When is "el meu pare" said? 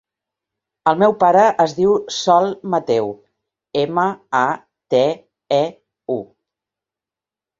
0.91-1.41